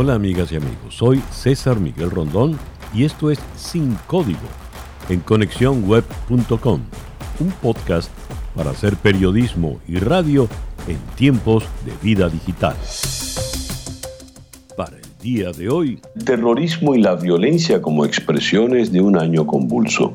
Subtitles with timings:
[0.00, 2.56] Hola amigas y amigos, soy César Miguel Rondón
[2.94, 4.38] y esto es Sin Código
[5.08, 6.80] en conexiónweb.com,
[7.40, 8.08] un podcast
[8.54, 10.46] para hacer periodismo y radio
[10.86, 12.76] en tiempos de vida digital.
[14.76, 20.14] Para el día de hoy, terrorismo y la violencia como expresiones de un año convulso.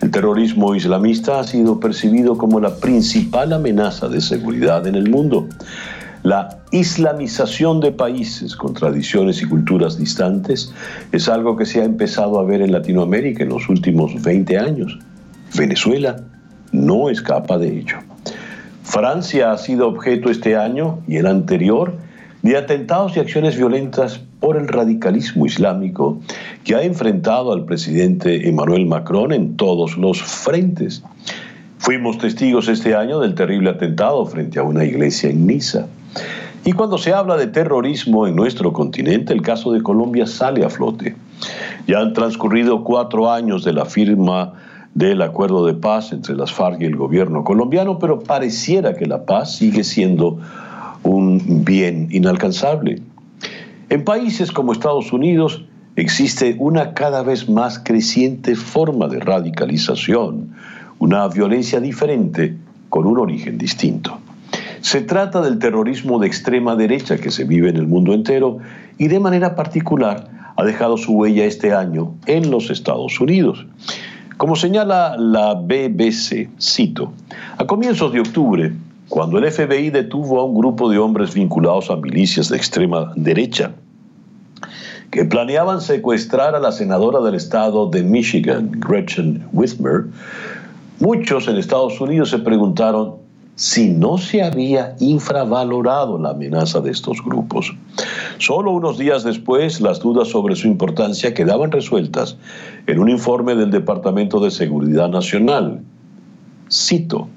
[0.00, 5.48] El terrorismo islamista ha sido percibido como la principal amenaza de seguridad en el mundo.
[6.22, 10.72] La islamización de países con tradiciones y culturas distantes
[11.10, 14.98] es algo que se ha empezado a ver en Latinoamérica en los últimos 20 años.
[15.56, 16.16] Venezuela
[16.70, 17.98] no escapa de ello.
[18.84, 21.96] Francia ha sido objeto este año y el anterior
[22.42, 26.20] de atentados y acciones violentas por el radicalismo islámico
[26.62, 31.02] que ha enfrentado al presidente Emmanuel Macron en todos los frentes.
[31.78, 35.86] Fuimos testigos este año del terrible atentado frente a una iglesia en Niza.
[36.64, 40.70] Y cuando se habla de terrorismo en nuestro continente, el caso de Colombia sale a
[40.70, 41.16] flote.
[41.86, 44.54] Ya han transcurrido cuatro años de la firma
[44.94, 49.24] del acuerdo de paz entre las FARC y el gobierno colombiano, pero pareciera que la
[49.24, 50.38] paz sigue siendo
[51.02, 53.02] un bien inalcanzable.
[53.88, 55.64] En países como Estados Unidos
[55.96, 60.54] existe una cada vez más creciente forma de radicalización,
[60.98, 62.56] una violencia diferente
[62.88, 64.18] con un origen distinto.
[64.82, 68.58] Se trata del terrorismo de extrema derecha que se vive en el mundo entero
[68.98, 73.64] y de manera particular ha dejado su huella este año en los Estados Unidos.
[74.38, 77.12] Como señala la BBC, cito,
[77.58, 78.72] a comienzos de octubre,
[79.08, 83.70] cuando el FBI detuvo a un grupo de hombres vinculados a milicias de extrema derecha,
[85.12, 90.06] que planeaban secuestrar a la senadora del estado de Michigan, Gretchen Whitmer,
[90.98, 93.21] muchos en Estados Unidos se preguntaron
[93.56, 97.74] si no se había infravalorado la amenaza de estos grupos.
[98.38, 102.36] Solo unos días después, las dudas sobre su importancia quedaban resueltas
[102.86, 105.80] en un informe del Departamento de Seguridad Nacional.
[106.70, 107.28] Cito,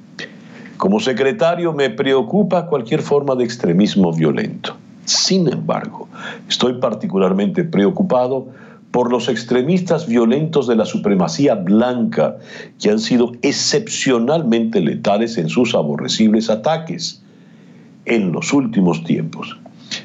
[0.77, 4.75] como secretario me preocupa cualquier forma de extremismo violento.
[5.05, 6.07] Sin embargo,
[6.49, 8.47] estoy particularmente preocupado
[8.95, 12.37] por los extremistas violentos de la supremacía blanca
[12.79, 17.21] que han sido excepcionalmente letales en sus aborrecibles ataques
[18.05, 19.59] en los últimos tiempos.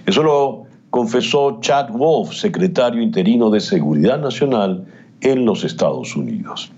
[0.06, 4.84] Eso lo confesó Chad Wolf, secretario interino de Seguridad Nacional
[5.20, 6.72] en los Estados Unidos.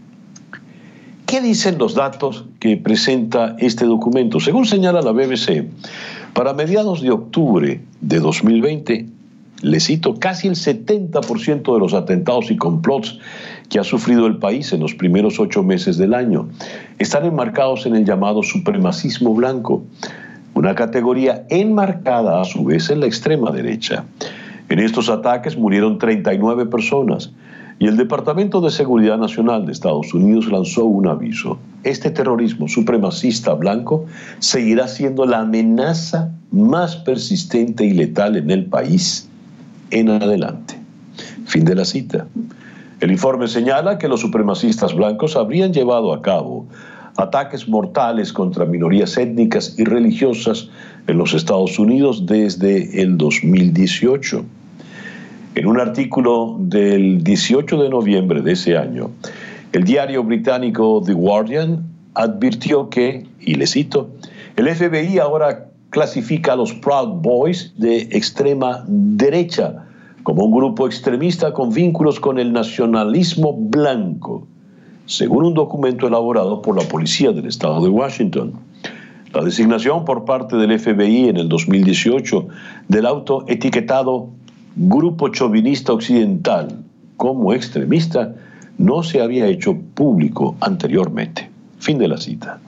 [1.25, 4.39] ¿Qué dicen los datos que presenta este documento?
[4.39, 5.65] Según señala la BBC,
[6.35, 9.07] para mediados de octubre de 2020,
[9.63, 13.19] le cito, casi el 70% de los atentados y complots
[13.69, 16.49] que ha sufrido el país en los primeros ocho meses del año
[16.99, 19.85] están enmarcados en el llamado supremacismo blanco,
[20.55, 24.05] una categoría enmarcada a su vez en la extrema derecha.
[24.69, 27.33] En estos ataques murieron 39 personas
[27.79, 31.59] y el Departamento de Seguridad Nacional de Estados Unidos lanzó un aviso.
[31.83, 34.07] Este terrorismo supremacista blanco
[34.39, 39.29] seguirá siendo la amenaza más persistente y letal en el país
[39.93, 40.75] en adelante.
[41.47, 42.27] Fin de la cita.
[43.01, 46.67] El informe señala que los supremacistas blancos habrían llevado a cabo
[47.17, 50.69] ataques mortales contra minorías étnicas y religiosas
[51.07, 54.45] en los Estados Unidos desde el 2018.
[55.55, 59.11] En un artículo del 18 de noviembre de ese año,
[59.73, 64.11] el diario británico The Guardian advirtió que, y le cito,
[64.57, 69.85] el FBI ahora clasifica a los Proud Boys de extrema derecha
[70.23, 74.47] como un grupo extremista con vínculos con el nacionalismo blanco,
[75.05, 78.55] según un documento elaborado por la Policía del Estado de Washington.
[79.35, 82.49] La designación por parte del FBI en el 2018
[82.89, 84.31] del auto etiquetado
[84.75, 86.85] Grupo Chauvinista Occidental
[87.19, 88.35] como extremista
[88.79, 91.51] no se había hecho público anteriormente.
[91.81, 92.61] Fin de la cita.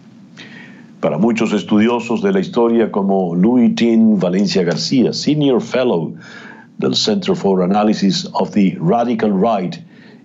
[1.05, 6.15] Para muchos estudiosos de la historia como Louis Tin Valencia García, Senior Fellow
[6.79, 9.77] del Center for Analysis of the Radical Right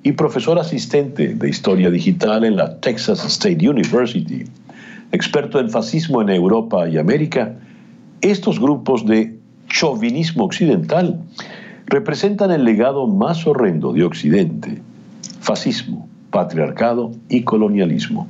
[0.04, 4.45] y profesor asistente de Historia Digital en la Texas State University,
[5.12, 7.57] experto en fascismo en Europa y América,
[8.21, 9.38] estos grupos de
[9.68, 11.19] chauvinismo occidental
[11.88, 14.81] representan el legado más horrendo de Occidente,
[15.42, 18.28] fascismo, patriarcado y colonialismo.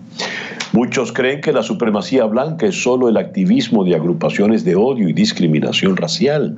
[0.72, 5.14] Muchos creen que la supremacía blanca es solo el activismo de agrupaciones de odio y
[5.14, 6.58] discriminación racial,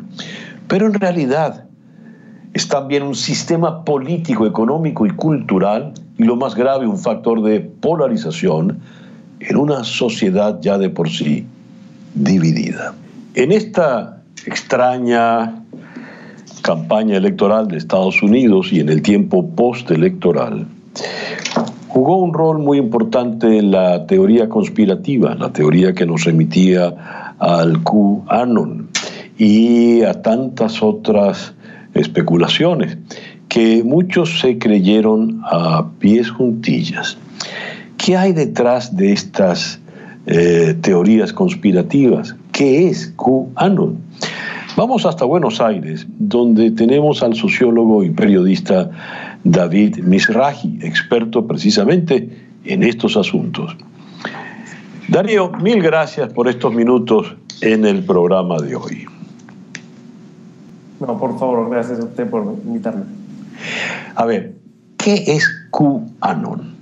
[0.67, 1.65] pero en realidad
[2.53, 7.61] es también un sistema político, económico y cultural, y lo más grave, un factor de
[7.61, 8.79] polarización
[9.39, 11.45] en una sociedad ya de por sí
[12.13, 12.93] dividida.
[13.35, 15.63] En esta extraña
[16.61, 20.67] campaña electoral de Estados Unidos y en el tiempo postelectoral,
[21.87, 27.83] jugó un rol muy importante en la teoría conspirativa, la teoría que nos remitía al
[27.83, 28.89] QAnon
[29.37, 31.53] y a tantas otras
[31.93, 32.97] especulaciones
[33.49, 37.17] que muchos se creyeron a pies juntillas.
[37.97, 39.81] ¿Qué hay detrás de estas
[40.25, 42.35] eh, teorías conspirativas?
[42.53, 43.97] ¿Qué es QAnon?
[44.81, 48.89] Vamos hasta Buenos Aires, donde tenemos al sociólogo y periodista
[49.43, 53.77] David Misraji, experto precisamente en estos asuntos.
[55.07, 59.05] Darío, mil gracias por estos minutos en el programa de hoy.
[60.99, 63.03] No, por favor, gracias a usted por invitarme.
[64.15, 64.55] A ver,
[64.97, 66.73] ¿qué es QAnon?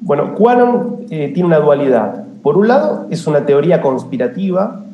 [0.00, 2.24] Bueno, QAnon eh, tiene una dualidad.
[2.42, 4.84] Por un lado, es una teoría conspirativa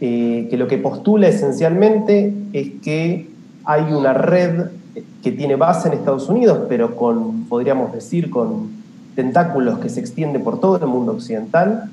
[0.00, 3.28] eh, que lo que postula esencialmente es que
[3.64, 4.68] hay una red
[5.22, 8.70] que tiene base en Estados Unidos, pero con, podríamos decir, con
[9.14, 11.90] tentáculos que se extiende por todo el mundo occidental,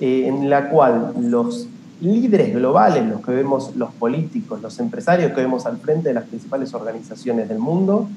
[0.00, 1.68] eh, en la cual los
[2.00, 6.24] líderes globales, los que vemos, los políticos, los empresarios que vemos al frente de las
[6.24, 8.08] principales organizaciones del mundo,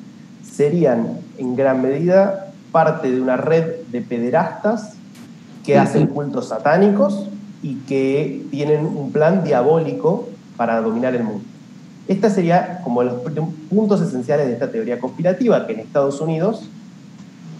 [0.49, 4.93] serían en gran medida parte de una red de pederastas
[5.65, 7.27] que hacen cultos satánicos
[7.63, 11.43] y que tienen un plan diabólico para dominar el mundo.
[12.07, 13.15] Esta sería como los
[13.69, 16.69] puntos esenciales de esta teoría conspirativa, que en Estados Unidos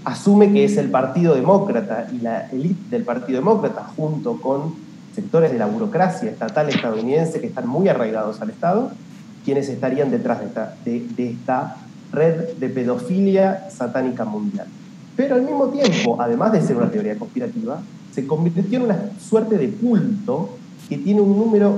[0.04, 4.76] asume que es el Partido Demócrata y la élite del Partido Demócrata, junto con
[5.16, 8.92] sectores de la burocracia estatal estadounidense que están muy arraigados al Estado,
[9.44, 11.78] quienes estarían detrás de esta, de, de esta
[12.12, 14.68] red de pedofilia satánica mundial.
[15.16, 17.80] Pero al mismo tiempo, además de ser una teoría conspirativa,
[18.16, 20.52] se convirtió en una suerte de culto
[20.88, 21.78] que tiene un número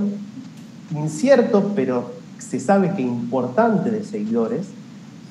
[0.95, 4.67] incierto, pero se sabe que importante de seguidores,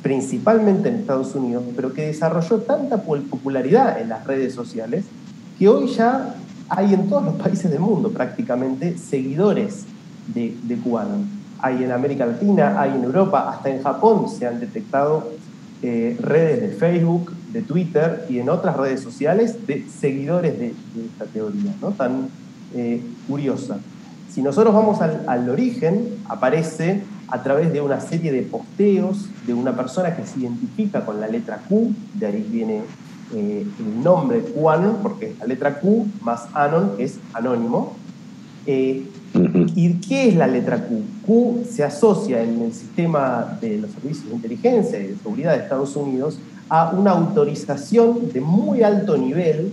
[0.03, 5.05] principalmente en Estados Unidos, pero que desarrolló tanta popularidad en las redes sociales
[5.58, 6.35] que hoy ya
[6.69, 9.85] hay en todos los países del mundo prácticamente seguidores
[10.35, 10.79] de, de
[11.61, 15.31] Hay en América Latina, hay en Europa, hasta en Japón se han detectado
[15.82, 20.75] eh, redes de Facebook, de Twitter y en otras redes sociales de seguidores de,
[21.05, 21.90] esta teoría, ¿no?
[21.90, 22.28] tan
[22.75, 23.78] eh, curiosa.
[24.31, 29.75] Si nosotros vamos al, origen, aparece a través de una serie de posteos de una
[29.75, 32.82] persona que se identifica con la letra Q, de ahí viene
[33.34, 37.96] eh, el nombre QAnon, porque la letra Q más Anon, es anónimo.
[39.75, 41.03] ¿Y qué es la letra Q?
[41.27, 45.62] Q se asocia en el sistema de los servicios de inteligencia y de seguridad de
[45.65, 46.38] Estados Unidos
[46.69, 49.73] a una autorización de muy alto nivel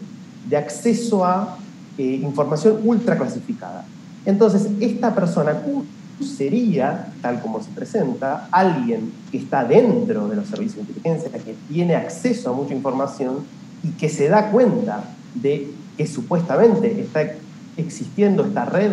[0.50, 1.58] de acceso a
[1.98, 3.86] eh, información ultra clasificada.
[4.26, 5.86] Entonces, esta persona Q
[6.24, 11.56] sería, tal como se presenta, alguien que está dentro de los servicios de inteligencia, que
[11.72, 13.40] tiene acceso a mucha información
[13.84, 15.04] y que se da cuenta
[15.36, 17.34] de que supuestamente está
[17.78, 18.92] existiendo esta red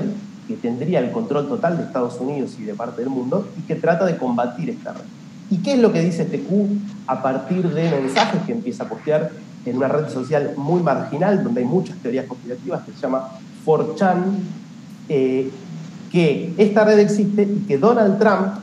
[0.51, 3.77] que tendría el control total de Estados Unidos y de parte del mundo y que
[3.77, 5.05] trata de combatir esta red.
[5.49, 6.67] ¿Y qué es lo que dice este Q
[7.07, 9.31] a partir de mensajes que empieza a postear
[9.65, 13.29] en una red social muy marginal, donde hay muchas teorías conspirativas, que se llama
[13.65, 14.23] 4chan,
[15.09, 15.51] eh,
[16.11, 18.55] que esta red existe y que Donald Trump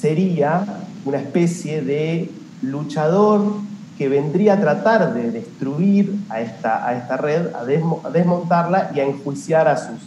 [0.00, 0.64] sería
[1.04, 2.30] una especie de
[2.62, 3.52] luchador
[3.98, 9.04] que vendría a tratar de destruir a esta, a esta red, a, desmontarla y a
[9.04, 9.98] enjuiciar a sus,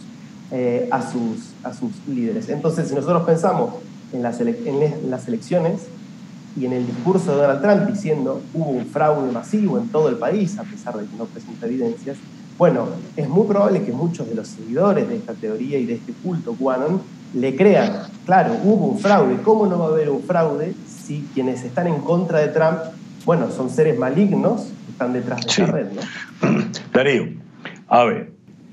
[0.54, 2.50] eh, a, sus, a sus líderes.
[2.50, 3.74] Entonces, si nosotros pensamos
[4.12, 5.86] en las, en las elecciones
[6.54, 10.16] y en el discurso de Donald Trump diciendo hubo un fraude masivo en todo el
[10.16, 12.18] país, a pesar de que no presenta evidencias,
[12.58, 16.12] bueno, es muy probable que muchos de los seguidores de esta teoría y de este
[16.12, 17.00] culto QAnon
[17.34, 21.64] le crean, claro, hubo un fraude, ¿cómo no va a haber un fraude si quienes
[21.64, 22.78] están en contra de Trump,
[23.24, 25.86] bueno, son seres malignos que están detrás de esta red?
[25.92, 26.64] ¿no?
[26.92, 27.28] Darío,
[27.88, 28.32] a ver,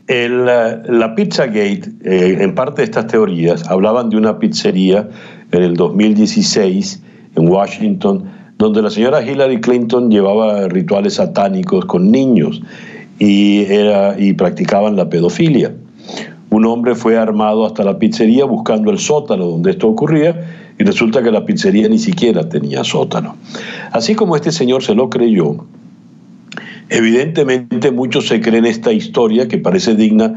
[0.10, 5.08] la Pizzagate, eh, en parte de estas teorías, hablaban de una pizzería
[5.52, 7.02] en el 2016
[7.36, 8.26] en Washington,
[8.58, 12.62] donde la señora Hillary Clinton llevaba rituales satánicos con niños
[13.20, 15.74] y practicaban la pedofilia.
[16.52, 21.22] Un hombre fue armado hasta la pizzería buscando el sótano donde esto ocurría y resulta
[21.22, 23.36] que la pizzería ni siquiera tenía sótano.
[23.92, 25.66] Así como este señor se lo creyó,
[26.90, 30.36] evidentemente muchos se creen esta historia que parece digna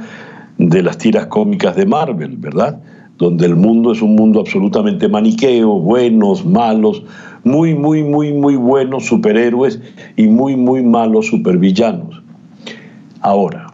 [0.59, 2.80] de las tiras cómicas de Marvel, ¿verdad?
[3.18, 7.02] Donde el mundo es un mundo absolutamente maniqueo, buenos, malos,
[7.44, 9.80] muy, muy, muy, muy buenos superhéroes
[10.16, 12.23] y muy, muy malos supervillanos.
[13.21, 13.73] Ahora,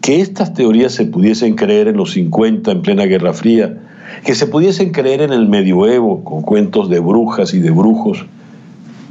[0.00, 3.78] que estas teorías se pudiesen creer en los 50, en plena Guerra Fría,
[4.24, 8.24] que se pudiesen creer en el medioevo con cuentos de brujas y de brujos,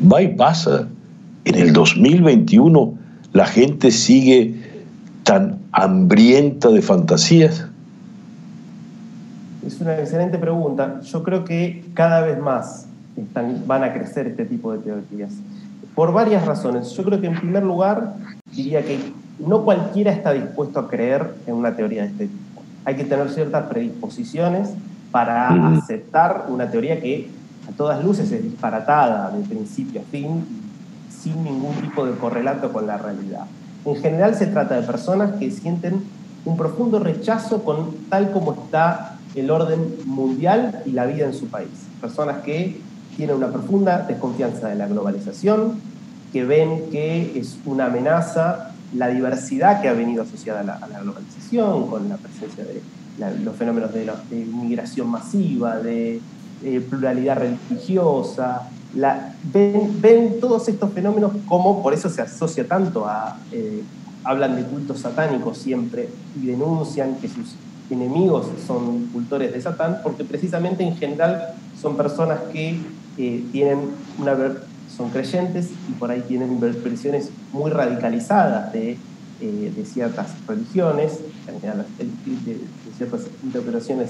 [0.02, 0.88] va y pasa.
[1.48, 2.94] En el 2021
[3.32, 4.84] la gente sigue
[5.24, 7.66] tan hambrienta de fantasías.
[9.66, 11.00] Es una excelente pregunta.
[11.04, 12.88] Yo creo que cada vez más
[13.66, 15.32] van a crecer este tipo de teorías.
[15.96, 16.92] Por varias razones.
[16.92, 18.16] Yo creo que en primer lugar
[18.54, 19.00] diría que
[19.40, 22.62] no cualquiera está dispuesto a creer en una teoría de este tipo.
[22.84, 24.72] Hay que tener ciertas predisposiciones
[25.12, 27.30] para aceptar una teoría que
[27.70, 30.67] a todas luces es disparatada de principio a fin,
[31.28, 33.46] sin ningún tipo de correlato con la realidad.
[33.86, 36.04] En general se trata de personas que sienten
[36.46, 41.48] un profundo rechazo con tal como está el orden mundial y la vida en su
[41.48, 41.70] país.
[42.02, 42.80] Personas que
[43.16, 45.80] tienen una profunda desconfianza de la globalización,
[46.32, 51.88] que ven que es una amenaza la diversidad que ha venido asociada a la, globalización,
[51.88, 52.82] con la presencia de
[53.44, 56.22] los fenómenos de, inmigración masiva, de
[56.90, 58.70] pluralidad religiosa.
[58.94, 63.84] Ven, todos estos fenómenos como, por eso se asocia tanto a, eh,
[64.24, 66.10] hablan de cultos satánicos siempre
[66.42, 67.56] y denuncian que sus
[67.90, 72.80] enemigos son cultores de Satán, porque precisamente en general son personas que
[73.18, 73.80] eh, tienen
[74.20, 74.36] una
[74.96, 78.98] son creyentes y por ahí tienen versiones muy radicalizadas de,
[79.40, 81.20] eh, ciertas religiones,
[82.46, 82.58] de,
[82.98, 84.10] ciertas interpretaciones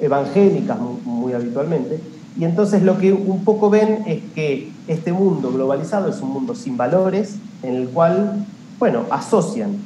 [0.00, 2.00] evangélicas muy, habitualmente.
[2.38, 6.54] Y entonces lo que un poco ven es que este mundo globalizado es un mundo
[6.54, 8.44] sin valores, en el cual,
[8.78, 9.76] bueno, asocian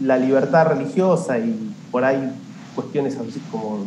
[0.00, 2.30] la libertad religiosa y por ahí
[2.74, 3.84] cuestiones así como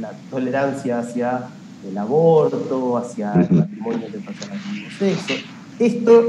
[0.00, 1.48] la tolerancia hacia
[1.88, 4.58] el aborto, hacia el matrimonio de personas
[4.98, 5.34] de sexo.
[5.78, 6.24] Esto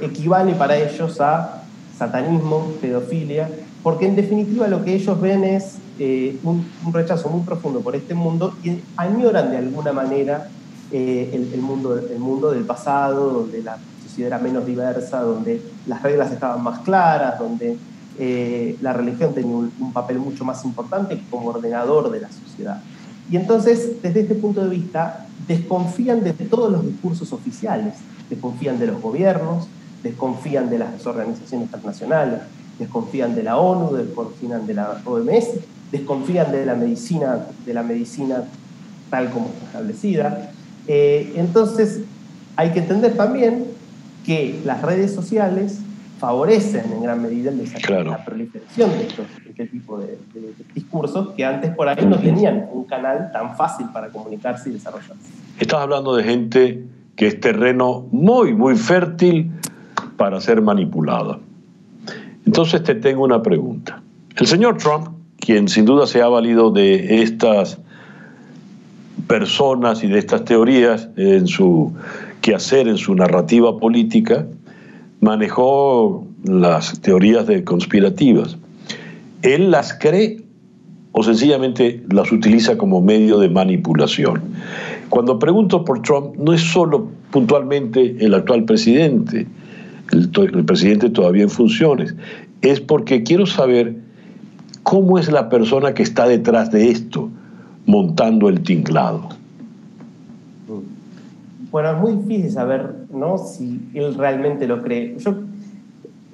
[0.00, 1.62] equivale para ellos a
[1.96, 3.48] satanismo, pedofilia,
[3.82, 8.14] porque en definitiva lo que ellos ven es eh, un, rechazo muy profundo por este
[8.14, 10.48] mundo y añoran de alguna manera
[10.92, 16.02] eh, el, mundo, el mundo del pasado, donde la sociedad era menos diversa, donde las
[16.02, 17.78] reglas estaban más claras, donde
[18.18, 22.82] eh, la religión tenía un papel mucho más importante como ordenador de la sociedad.
[23.30, 27.94] Y entonces, desde este punto de vista, desconfían de todos los discursos oficiales,
[28.28, 29.68] desconfían de los gobiernos,
[30.02, 32.40] desconfían de las organizaciones internacionales,
[32.78, 35.48] desconfían de la ONU, desconfían de la OMS,
[35.90, 38.44] desconfían de la medicina, de la medicina
[39.10, 40.52] tal como está establecida.
[40.88, 42.00] Eh, entonces,
[42.56, 43.66] hay que entender también
[44.24, 45.80] que las redes sociales
[46.22, 49.08] favorecen en gran medida el la proliferación de,
[49.48, 50.16] este tipo de,
[50.72, 55.32] discursos que antes por ahí no tenían un canal tan fácil para comunicarse y desarrollarse.
[55.58, 56.84] Estás hablando de gente
[57.16, 59.50] que es terreno muy, muy fértil
[60.16, 61.40] para ser manipulada.
[62.46, 64.00] Entonces te tengo una pregunta.
[64.36, 65.08] El señor Trump,
[65.38, 67.80] quien sin duda se ha valido de estas
[69.32, 71.90] personas y de estas teorías en su
[72.42, 74.44] quehacer, en su narrativa política,
[75.20, 78.58] manejó las teorías de conspirativas.
[79.40, 80.42] ¿Él las cree
[81.12, 84.42] o sencillamente las utiliza como medio de manipulación?
[85.08, 89.46] Cuando pregunto por Trump, no es solo puntualmente el actual presidente,
[90.10, 92.14] el, el presidente todavía en funciones,
[92.60, 93.96] es porque quiero saber
[94.82, 97.30] cómo es la persona que está detrás de esto,
[97.86, 99.28] montando el tinglado.
[101.70, 103.38] Bueno, es muy difícil saber ¿no?
[103.38, 105.16] si él realmente lo cree.
[105.18, 105.34] Yo,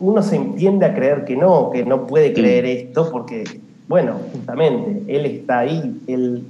[0.00, 3.45] uno se entiende a creer que no, que no puede creer esto, porque,
[3.88, 6.45] bueno, justamente, él está ahí, él,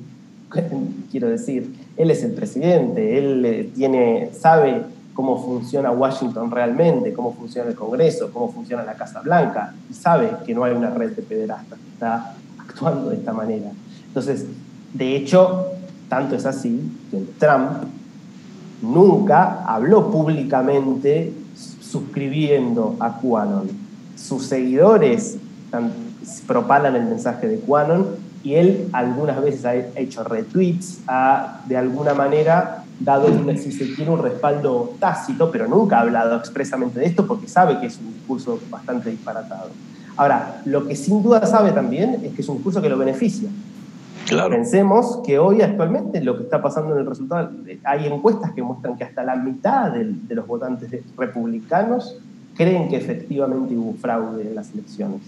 [1.11, 7.35] quiero decir, él es el presidente, él eh, tiene, sabe cómo funciona Washington realmente, cómo
[7.35, 11.11] funciona el Congreso, cómo funciona la Casa Blanca, y sabe que no hay una red
[11.11, 13.71] de pederastas que está actuando de esta manera.
[14.07, 14.47] Entonces,
[14.93, 15.67] de hecho,
[16.09, 17.85] tanto es así que Trump
[18.81, 21.33] nunca habló públicamente
[21.81, 23.69] suscribiendo a QAnon.
[24.17, 25.39] Sus seguidores
[26.47, 28.07] propalan el mensaje de QAnon
[28.43, 34.11] y él algunas veces ha hecho retweets, ha de alguna manera dado, si se quiere,
[34.11, 38.13] un respaldo tácito, pero nunca ha hablado expresamente de esto porque sabe que es un
[38.15, 39.71] discurso bastante disparatado.
[40.17, 43.49] Ahora, lo que sin duda sabe también es que es un discurso que lo beneficia.
[44.29, 47.51] Pensemos que hoy actualmente lo que está pasando en el resultado,
[47.85, 52.17] hay encuestas que muestran que hasta la mitad de, los votantes republicanos
[52.55, 55.21] creen que efectivamente hubo fraude en las elecciones.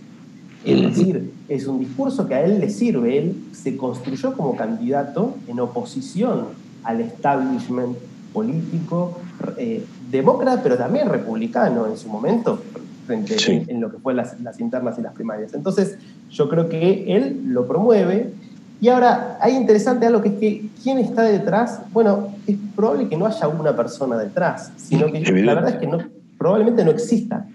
[0.65, 3.17] Es decir, es un discurso que a él le sirve.
[3.17, 6.49] Él se construyó como candidato en oposición
[6.85, 7.97] al establishment
[8.35, 9.19] político
[9.57, 12.63] eh, demócrata, pero también republicano en su momento,
[13.07, 13.37] frente
[13.69, 15.55] en, lo que fue las, las internas y las primarias.
[15.55, 15.97] Entonces,
[16.31, 18.35] yo creo que él lo promueve
[18.81, 21.81] Y ahora, hay interesante algo que es que quién está detrás.
[21.93, 25.87] Bueno, es probable que no haya una persona detrás, sino que la verdad es que
[25.87, 25.99] no,
[26.39, 27.47] probablemente no exista,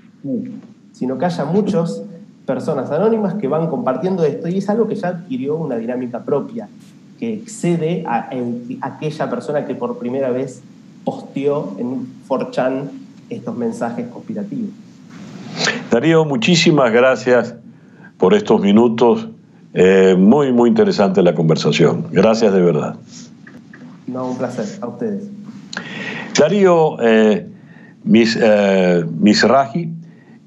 [0.91, 2.03] sino que haya muchas
[2.45, 6.69] personas anónimas que van compartiendo esto y es algo que ya adquirió una dinámica propia,
[7.17, 8.29] que excede a,
[8.81, 10.61] aquella persona que por primera vez
[11.03, 12.89] posteó en 4chan
[13.31, 14.69] estos mensajes conspirativos.
[15.89, 17.55] Darío, muchísimas gracias
[18.17, 19.27] por estos minutos
[19.77, 22.07] eh, muy, muy interesante la conversación.
[22.09, 22.95] Gracias de verdad.
[24.07, 24.65] No, un placer.
[24.81, 25.23] A ustedes.
[26.37, 27.45] Darío eh,
[28.05, 29.91] Mis, eh, Misraji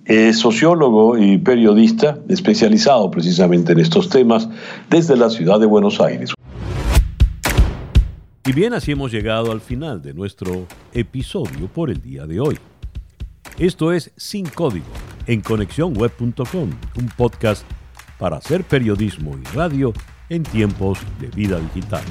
[0.07, 4.49] es sociólogo y periodista especializado precisamente en estos temas
[4.89, 6.33] desde la ciudad de Buenos Aires.
[8.47, 12.57] Y bien, así hemos llegado al final de nuestro episodio por el día de hoy.
[13.59, 14.87] Esto es Sin Código
[15.27, 17.67] en conexiónweb.com, un podcast
[18.19, 19.93] para hacer periodismo y radio
[20.29, 22.03] en tiempos de vida digital.